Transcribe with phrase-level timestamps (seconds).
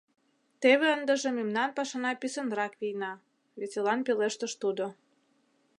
[0.61, 3.11] —Теве ындыже мемнан пашана писынрак вийна,—
[3.59, 4.85] веселан пелештыш тудо.